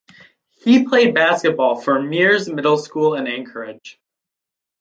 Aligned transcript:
He 0.63 0.83
played 0.87 1.13
basketball 1.13 1.79
for 1.79 2.01
Mears 2.01 2.49
Middle 2.49 2.79
School 2.79 3.13
in 3.13 3.27
Anchorage. 3.27 3.99